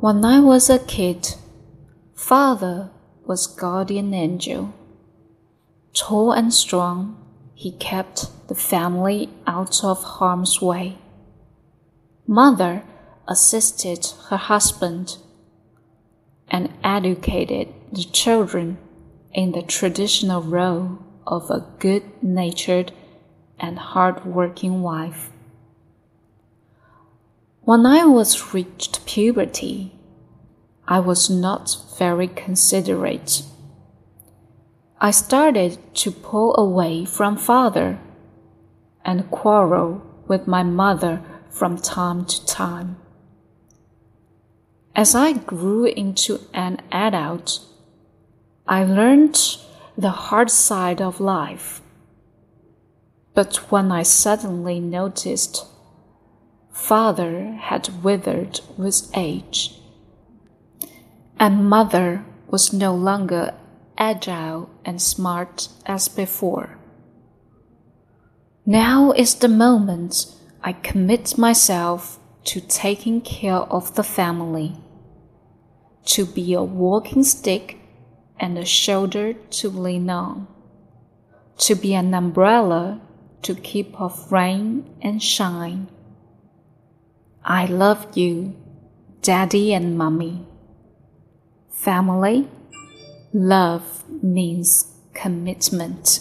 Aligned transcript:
When 0.00 0.24
I 0.24 0.40
was 0.40 0.70
a 0.70 0.78
kid, 0.78 1.34
father 2.14 2.88
was 3.26 3.46
guardian 3.46 4.14
angel. 4.14 4.72
Tall 5.92 6.32
and 6.32 6.54
strong, 6.54 7.18
he 7.54 7.72
kept 7.72 8.48
the 8.48 8.54
family 8.54 9.28
out 9.46 9.84
of 9.84 10.02
harm's 10.02 10.62
way. 10.62 10.96
Mother 12.26 12.82
assisted 13.28 14.06
her 14.30 14.38
husband 14.38 15.18
and 16.48 16.72
educated 16.82 17.68
the 17.92 18.04
children 18.04 18.78
in 19.34 19.52
the 19.52 19.60
traditional 19.60 20.40
role 20.40 20.98
of 21.26 21.50
a 21.50 21.66
good 21.78 22.04
natured 22.22 22.90
and 23.58 23.78
hard 23.78 24.24
working 24.24 24.80
wife. 24.80 25.28
When 27.62 27.84
I 27.84 28.04
was 28.06 28.54
reached 28.54 29.04
puberty, 29.04 29.92
I 30.88 30.98
was 30.98 31.28
not 31.28 31.76
very 31.98 32.26
considerate. 32.26 33.42
I 34.98 35.10
started 35.10 35.78
to 35.96 36.10
pull 36.10 36.56
away 36.56 37.04
from 37.04 37.36
father 37.36 38.00
and 39.04 39.30
quarrel 39.30 40.02
with 40.26 40.46
my 40.46 40.62
mother 40.62 41.22
from 41.50 41.76
time 41.76 42.24
to 42.24 42.46
time. 42.46 42.96
As 44.96 45.14
I 45.14 45.34
grew 45.34 45.84
into 45.84 46.40
an 46.54 46.80
adult, 46.90 47.60
I 48.66 48.84
learned 48.84 49.38
the 49.98 50.10
hard 50.10 50.50
side 50.50 51.02
of 51.02 51.20
life. 51.20 51.82
But 53.34 53.70
when 53.70 53.92
I 53.92 54.02
suddenly 54.02 54.80
noticed 54.80 55.66
father 56.80 57.52
had 57.60 58.02
withered 58.02 58.58
with 58.78 59.10
age, 59.14 59.78
and 61.38 61.68
mother 61.68 62.24
was 62.48 62.72
no 62.72 62.94
longer 62.94 63.54
agile 63.98 64.68
and 64.84 65.00
smart 65.00 65.68
as 65.84 66.08
before. 66.08 66.78
Now 68.64 69.12
is 69.12 69.34
the 69.34 69.48
moment 69.48 70.26
I 70.64 70.72
commit 70.72 71.36
myself 71.36 72.18
to 72.44 72.60
taking 72.60 73.20
care 73.20 73.62
of 73.76 73.94
the 73.94 74.02
family, 74.02 74.76
to 76.06 76.24
be 76.24 76.54
a 76.54 76.62
walking 76.62 77.22
stick 77.22 77.76
and 78.38 78.56
a 78.56 78.64
shoulder 78.64 79.34
to 79.34 79.68
lean 79.68 80.08
on, 80.08 80.48
to 81.58 81.74
be 81.74 81.94
an 81.94 82.14
umbrella 82.14 83.02
to 83.42 83.54
keep 83.54 84.00
off 84.00 84.32
rain 84.32 84.88
and 85.02 85.22
shine. 85.22 85.88
I 87.44 87.64
love 87.64 88.16
you, 88.16 88.54
Daddy 89.22 89.72
and 89.72 89.96
Mummy. 89.96 90.46
Family, 91.70 92.48
love 93.32 94.04
means 94.22 94.92
commitment. 95.14 96.20